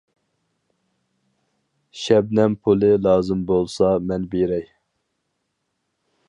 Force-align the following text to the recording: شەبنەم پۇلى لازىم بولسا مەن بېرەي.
شەبنەم 2.03 2.55
پۇلى 2.69 2.89
لازىم 3.09 3.45
بولسا 3.53 3.91
مەن 4.09 4.27
بېرەي. 4.33 4.67